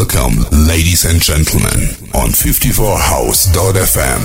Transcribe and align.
Welcome, 0.00 0.48
ladies 0.66 1.04
and 1.04 1.20
gentlemen, 1.20 1.78
on 2.14 2.30
54house.fm. 2.30 4.20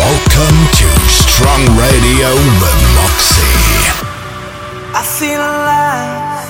Welcome 0.00 0.60
to 0.80 0.88
Strong 1.12 1.62
Radio 1.76 2.30
with 2.62 2.80
Moxie. 2.96 3.84
I 4.96 5.02
feel 5.18 5.42
alive 5.44 6.48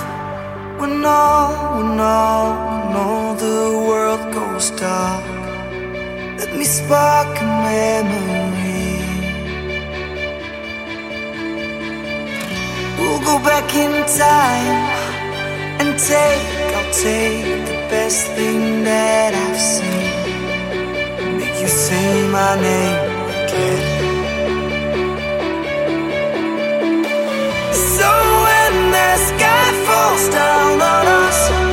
when 0.81 1.05
all, 1.05 1.79
when 1.79 1.99
all, 1.99 2.55
when 2.87 2.97
all 2.97 3.35
the 3.35 3.87
world 3.89 4.23
goes 4.33 4.71
dark. 4.71 5.25
Let 6.39 6.57
me 6.57 6.65
spark 6.65 7.41
a 7.41 7.45
memory. 7.45 8.38
We'll 13.19 13.39
go 13.39 13.45
back 13.45 13.75
in 13.75 13.91
time 14.17 14.79
and 15.81 15.99
take, 15.99 16.47
I'll 16.77 16.93
take 16.93 17.67
the 17.67 17.79
best 17.91 18.29
thing 18.29 18.85
that 18.85 19.35
I've 19.35 19.61
seen. 19.61 21.39
Make 21.39 21.61
you 21.61 21.67
say 21.67 22.29
my 22.29 22.55
name 22.63 23.19
again. 23.43 23.87
So 27.99 28.09
when 28.47 28.75
the 28.97 29.11
sky 29.29 29.67
falls 29.87 30.29
down 30.29 30.81
on 30.81 31.07
us, 31.25 31.68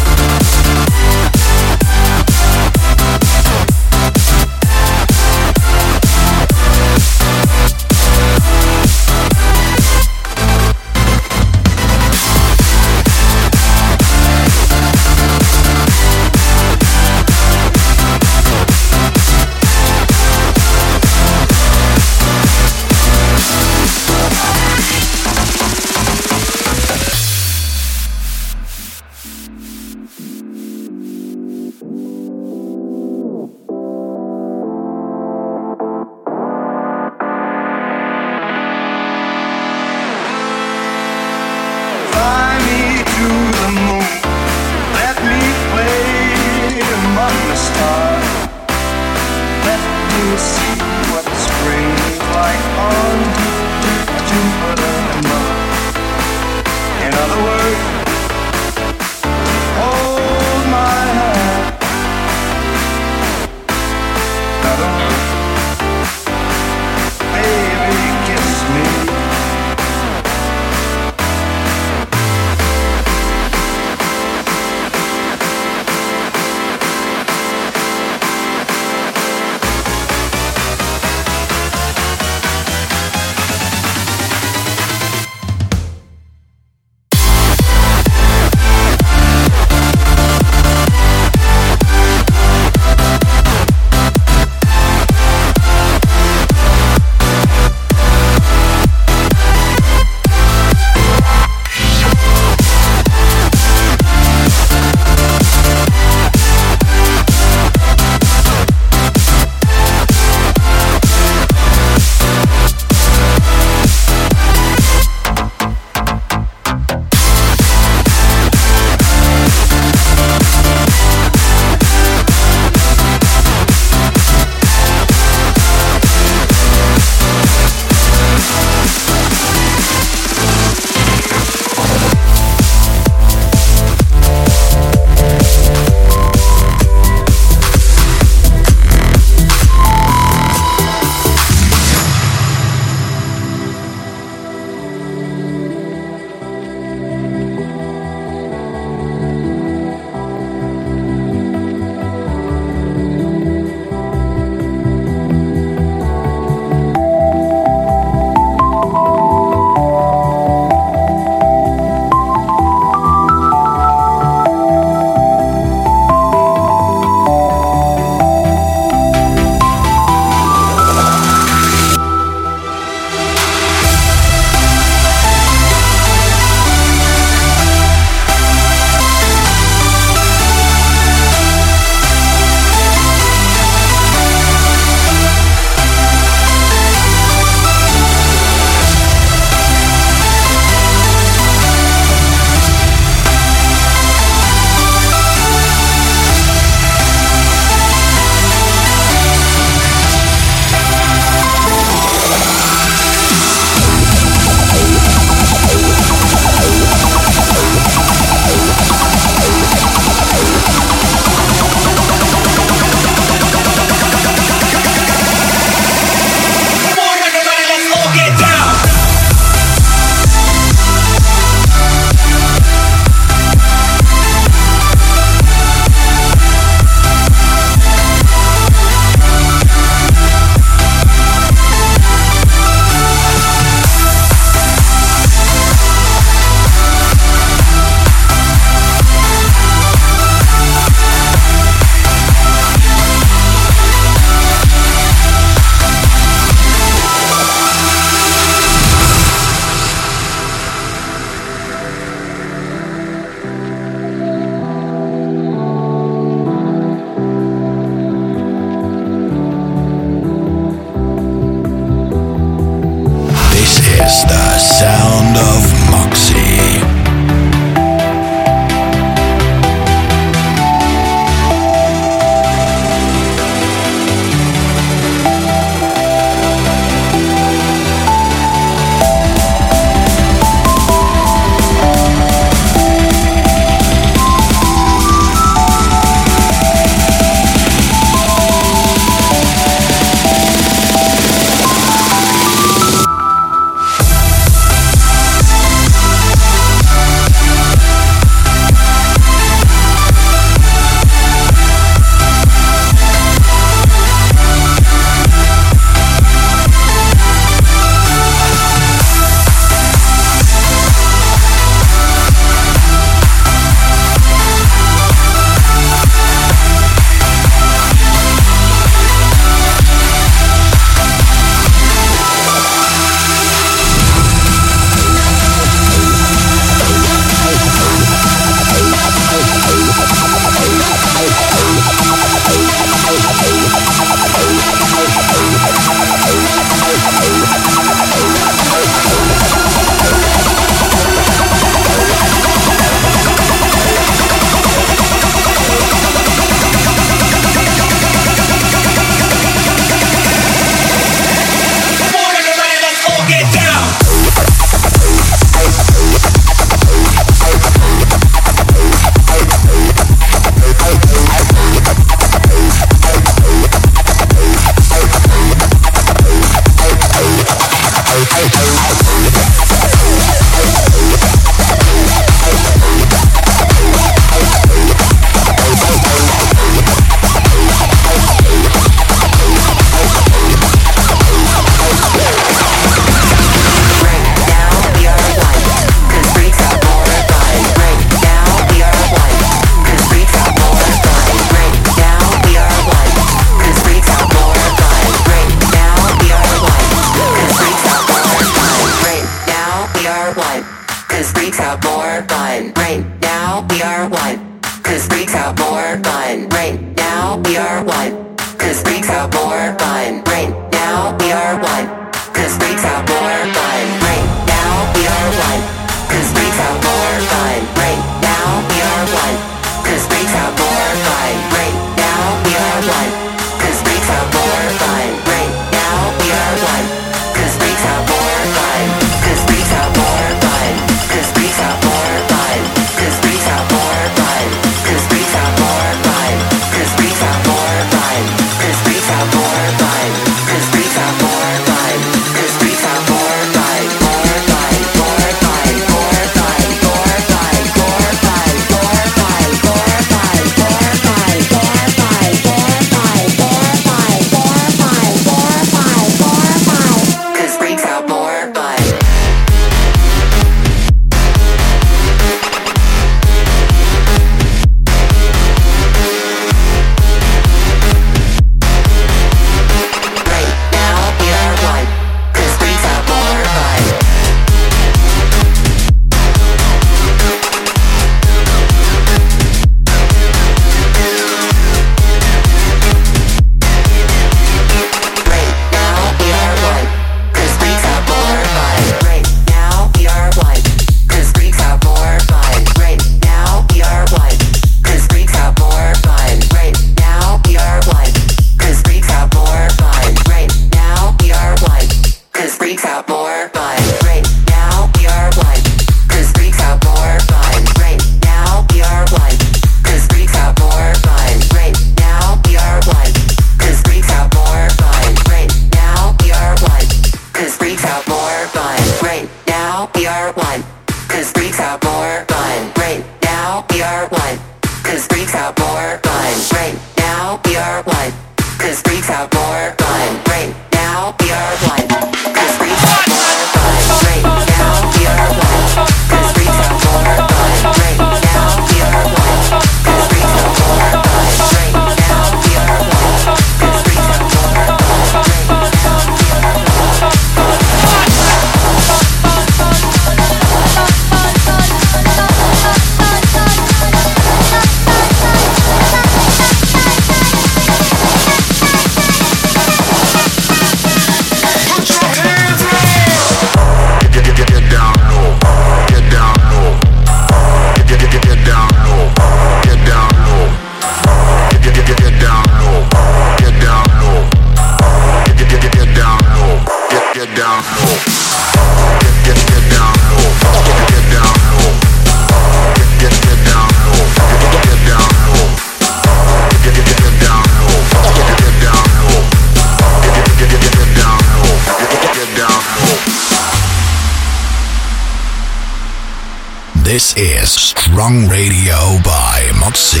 Strong 598.12 598.28
Radio 598.28 598.76
by 599.02 599.50
Moxie. 599.58 600.00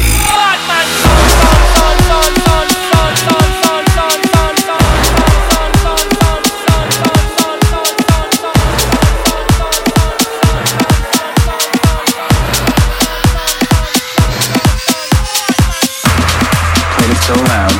Played 16.98 17.10
it 17.10 17.16
so 17.16 17.32
loud. 17.32 17.72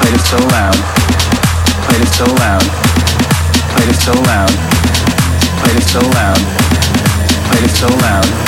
Played 0.00 0.14
it 0.14 0.24
so 0.24 0.38
loud. 0.48 0.76
Played 1.84 2.00
it 2.00 2.08
so 2.08 2.24
loud. 2.24 2.64
Played 3.76 3.88
it 3.90 4.00
so 4.00 4.12
loud. 4.24 4.50
Played 5.60 5.76
it 5.76 5.84
so 5.84 6.00
loud. 6.00 6.38
Played 7.50 7.64
it 7.64 7.76
so 7.76 7.88
loud 7.88 8.47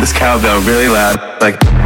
this 0.00 0.12
cowbell 0.12 0.60
really 0.62 0.88
loud, 0.88 1.40
like. 1.40 1.77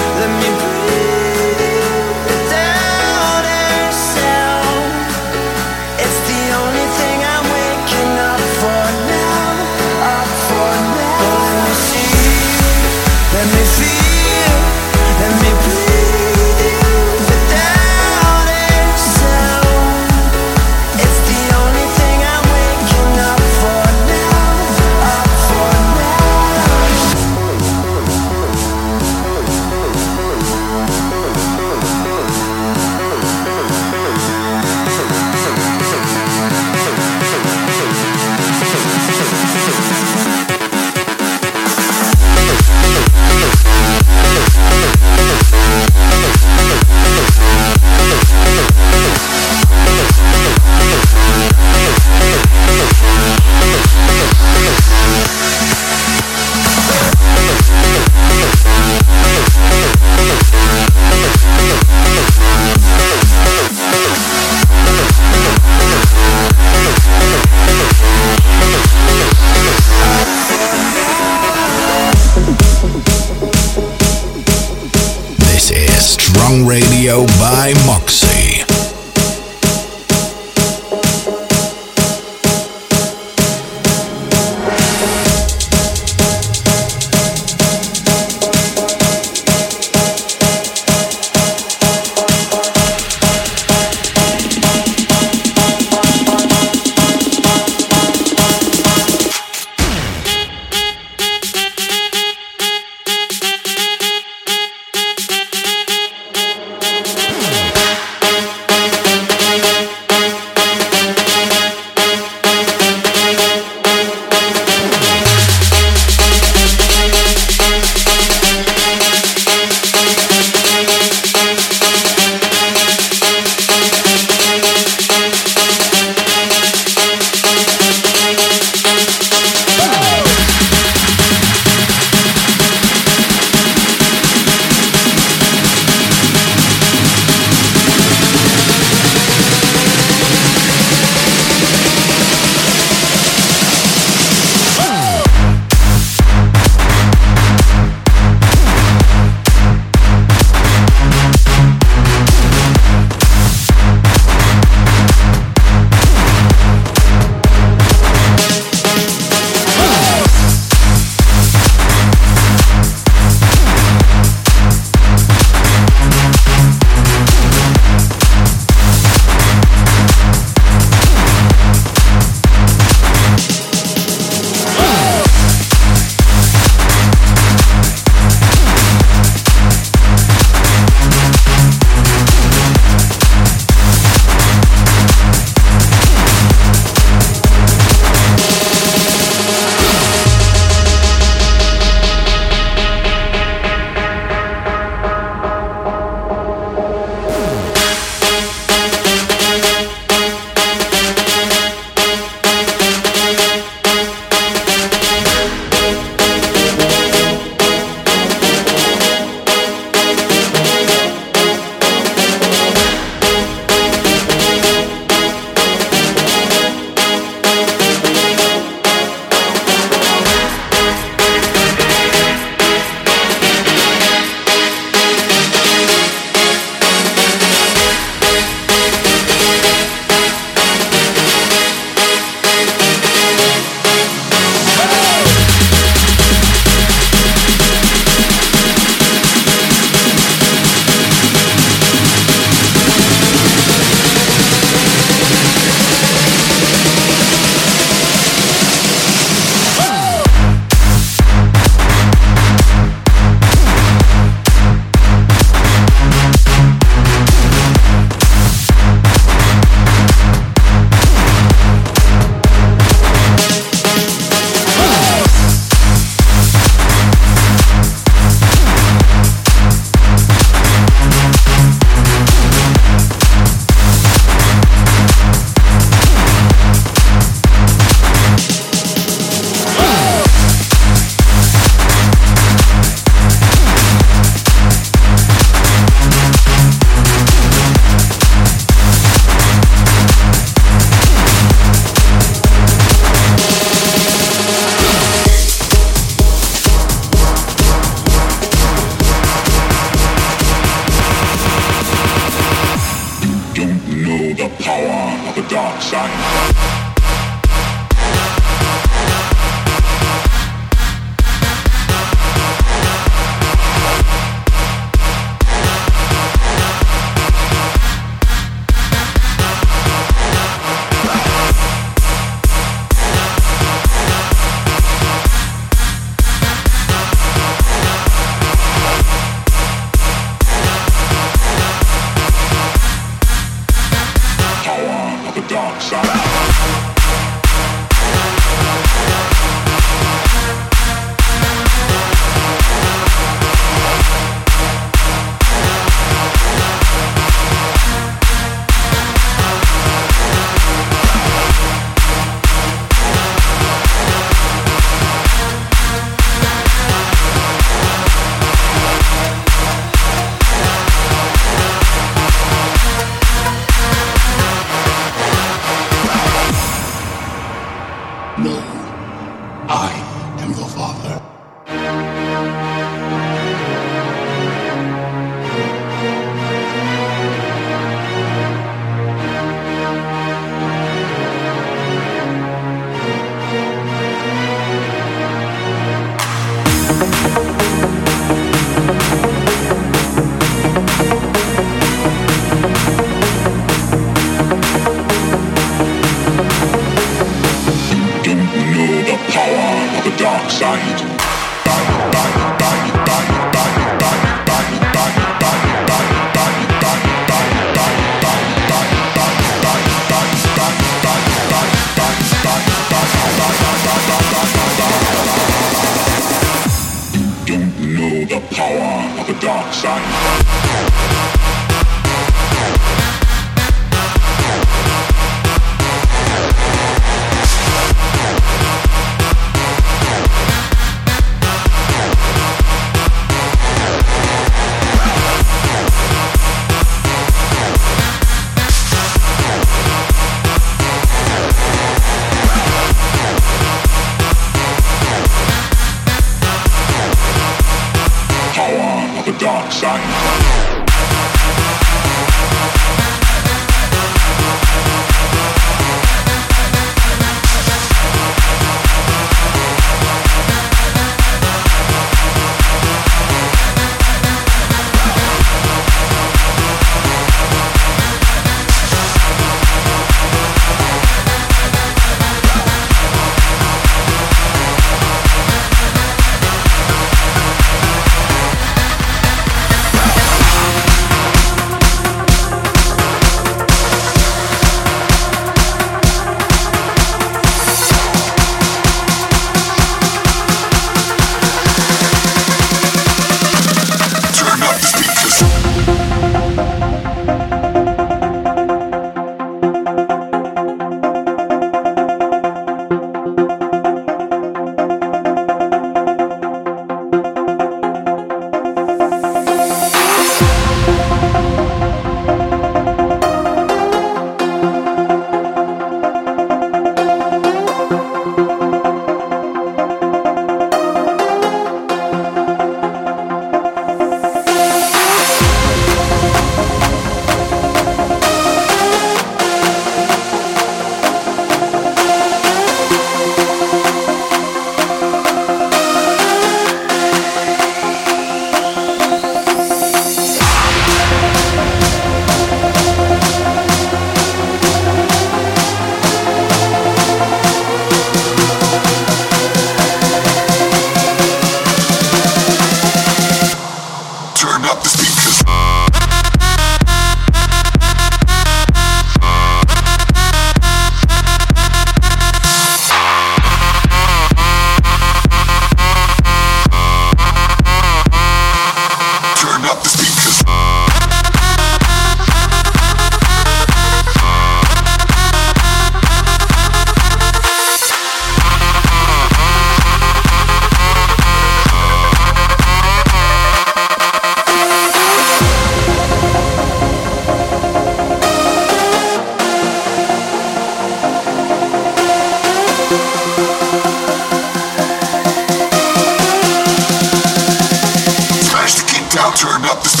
Turn 599.35 599.63
up 599.65 599.81
the 599.83 600.00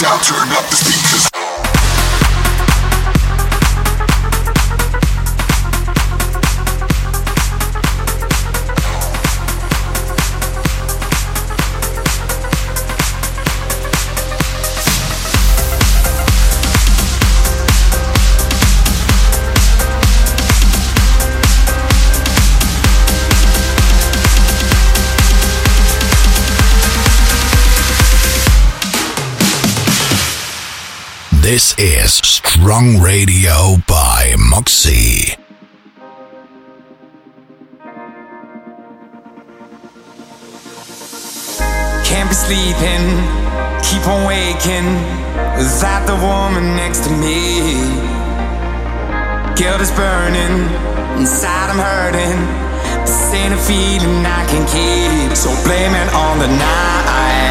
down, 0.00 0.20
turn 0.20 0.48
up 0.52 0.70
the 0.70 0.76
speed. 0.76 1.07
This 31.50 31.74
is 31.78 32.12
Strong 32.12 33.00
Radio 33.00 33.78
by 33.86 34.34
Moxie. 34.36 35.34
Can't 42.04 42.28
be 42.28 42.36
sleeping, 42.36 43.04
keep 43.80 44.04
on 44.06 44.28
waking 44.28 44.92
Is 45.56 45.80
that 45.80 46.04
the 46.04 46.20
woman 46.20 46.76
next 46.76 47.04
to 47.08 47.10
me. 47.16 47.80
Guilt 49.56 49.80
is 49.80 49.90
burning, 49.92 50.68
inside 51.16 51.72
I'm 51.72 51.80
hurting. 51.80 52.36
This 53.08 53.32
ain't 53.32 53.54
a 53.54 53.56
feeling 53.56 54.20
I 54.20 54.44
can 54.52 54.68
keep, 54.68 55.34
so 55.34 55.48
blame 55.64 55.94
it 55.96 56.12
on 56.12 56.40
the 56.40 56.48
night. 56.48 57.48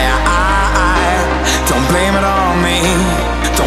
Don't 1.68 1.84
blame 1.90 2.16
it 2.16 2.24
on 2.24 2.64
me, 2.64 2.80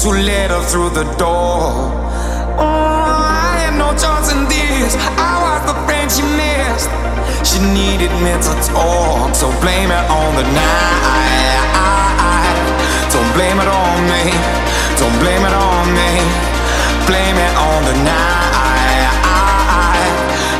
to 0.00 0.08
let 0.08 0.50
her 0.50 0.62
through 0.64 0.88
the 0.96 1.04
door. 1.20 1.92
Oh, 2.56 2.64
I 2.64 3.68
had 3.68 3.76
no 3.76 3.92
choice 3.92 4.32
in 4.32 4.48
this. 4.48 4.96
I 5.20 5.36
was 5.44 5.60
the 5.68 5.76
friend 5.84 6.08
she 6.08 6.24
missed. 6.40 6.88
She 7.44 7.60
needed 7.60 8.08
me 8.24 8.32
to 8.32 8.52
talk, 8.64 9.36
so 9.36 9.52
blame 9.60 9.92
it 9.92 10.06
on 10.08 10.30
the 10.40 10.46
night. 10.56 11.60
Don't 13.12 13.28
blame 13.36 13.60
it 13.60 13.68
on 13.68 14.00
me. 14.08 14.32
Don't 14.96 15.12
blame 15.20 15.44
it 15.44 15.52
on 15.52 15.84
me. 15.92 16.10
Blame 17.04 17.36
it 17.36 17.52
on 17.60 17.84
the 17.84 17.96
night. 18.00 19.04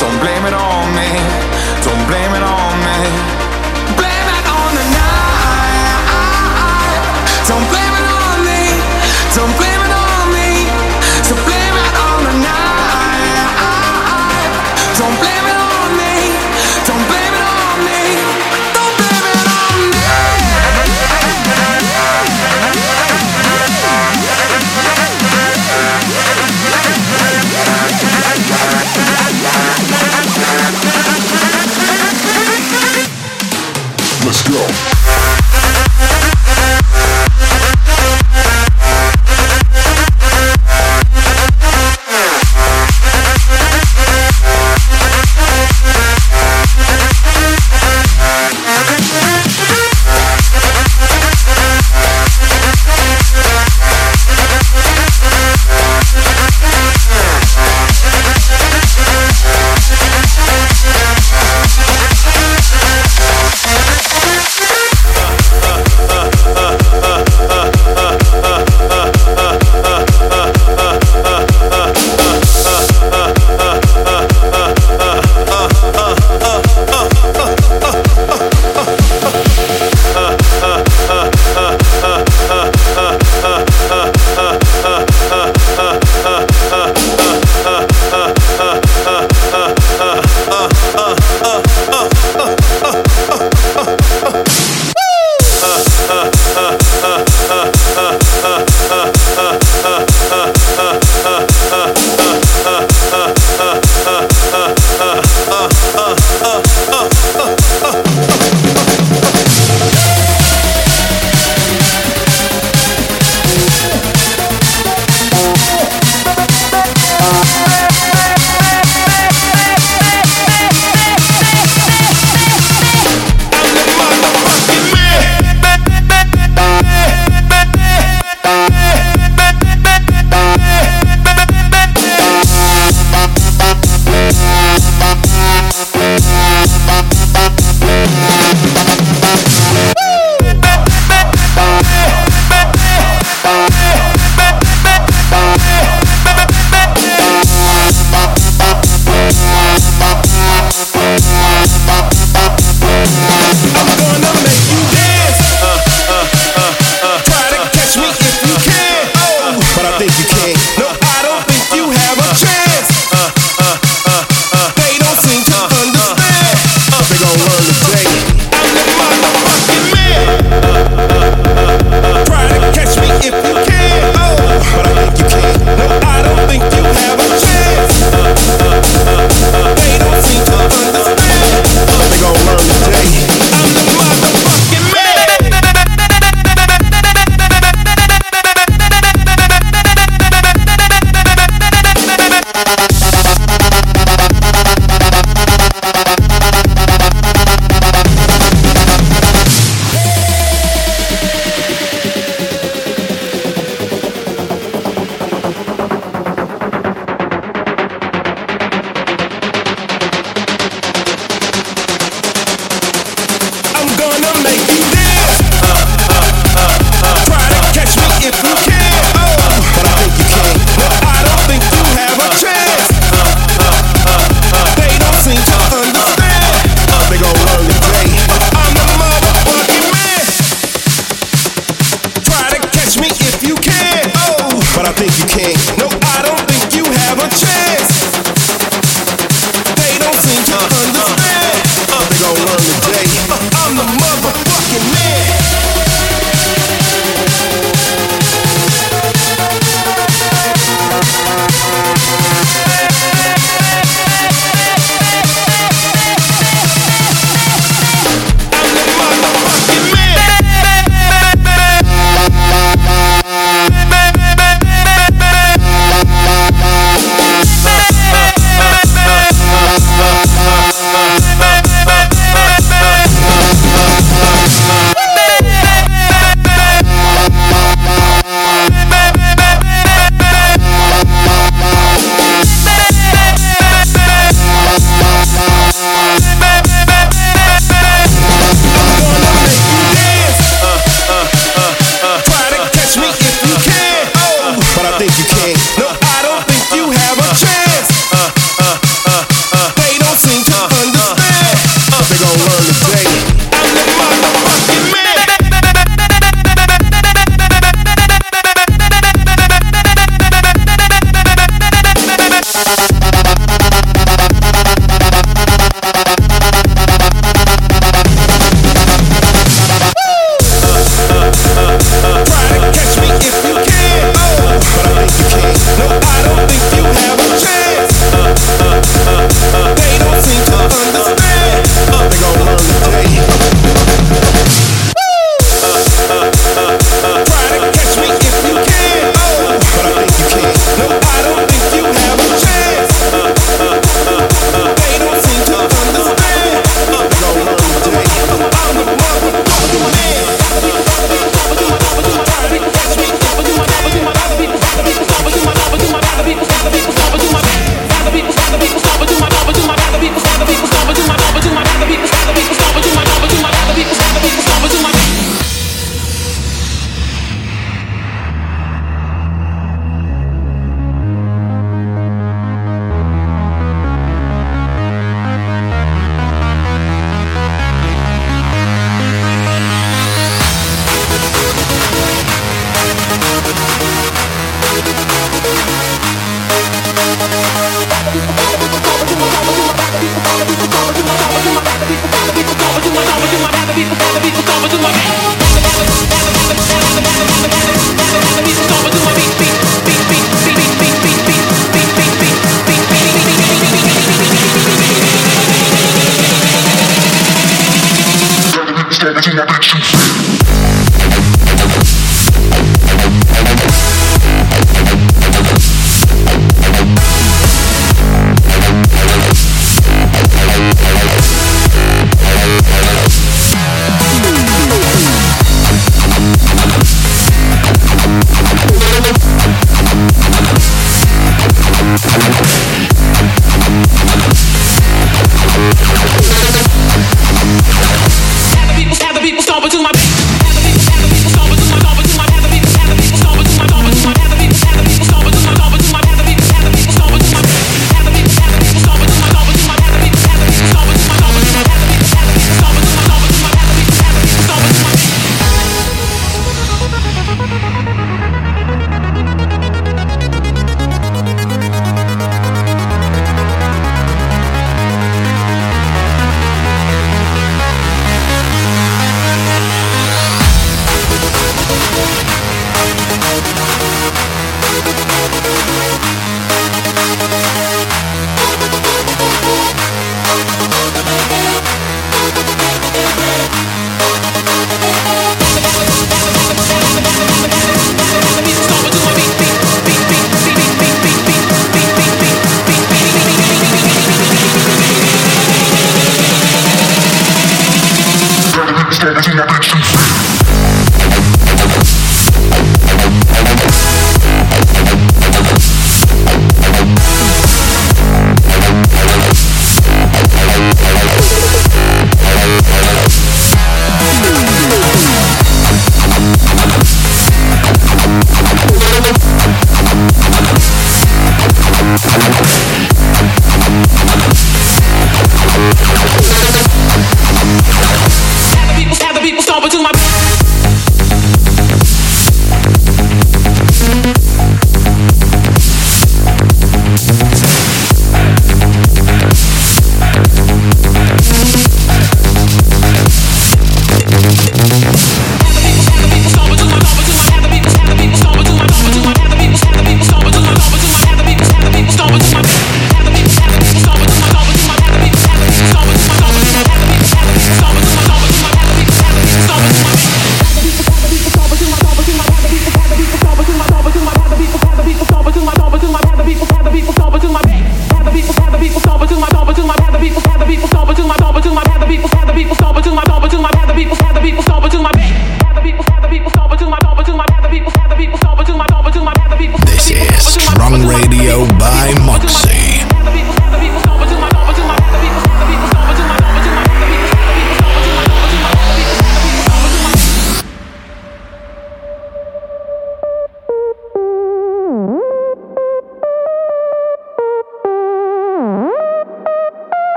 Don't 0.00 0.16
blame 0.24 0.48
it 0.48 0.56
on 0.56 0.84
me. 0.96 1.12
Don't 1.84 2.04
blame 2.08 2.32
it 2.32 2.40
on 2.40 2.72
me. 2.88 3.35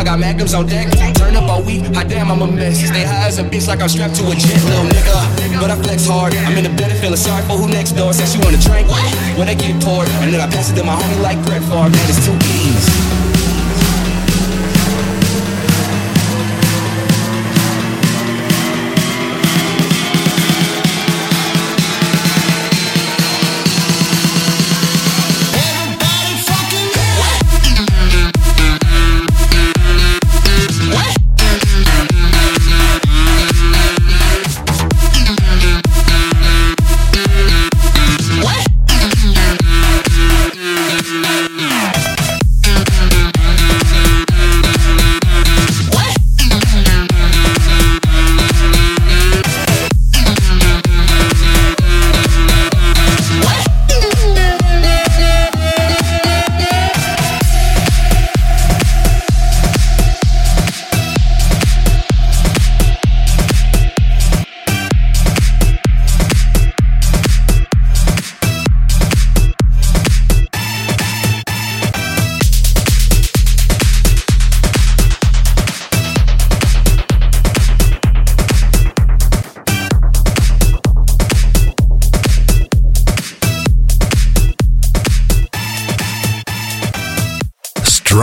I 0.00 0.02
got 0.02 0.18
magnums 0.18 0.54
on 0.54 0.64
deck. 0.64 0.88
Turn 1.12 1.36
up 1.36 1.44
all 1.44 1.60
week, 1.60 1.84
hot 1.92 2.08
damn, 2.08 2.32
I'm 2.32 2.40
a 2.40 2.48
mess. 2.48 2.80
Stay 2.80 3.04
high 3.04 3.28
as 3.28 3.36
a 3.38 3.44
bitch 3.44 3.68
like 3.68 3.84
I'm 3.84 3.88
strapped 3.92 4.16
to 4.16 4.24
a 4.24 4.34
jet, 4.34 4.56
little 4.64 4.88
nigga. 4.88 5.60
But 5.60 5.68
I 5.68 5.76
flex 5.76 6.08
hard. 6.08 6.32
I'm 6.48 6.56
in 6.56 6.64
the 6.64 6.72
bed 6.72 6.88
and 6.88 6.98
feeling 6.98 7.20
sorry 7.20 7.44
for 7.44 7.60
who 7.60 7.68
next 7.68 7.92
door. 7.92 8.16
Said 8.16 8.32
she 8.32 8.40
wanna 8.40 8.56
drink, 8.56 8.88
when 9.36 9.44
they 9.44 9.54
get 9.60 9.76
poured. 9.84 10.08
And 10.24 10.32
then 10.32 10.40
I 10.40 10.48
pass 10.48 10.72
it 10.72 10.76
to 10.80 10.84
my 10.88 10.96
homie 10.96 11.20
like, 11.20 11.29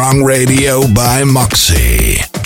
Strong 0.07 0.23
Radio 0.23 0.87
by 0.93 1.25
Moxie. 1.25 2.36